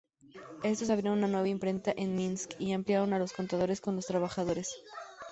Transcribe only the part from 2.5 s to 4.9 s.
y ampliaron los contactos con los trabajadores.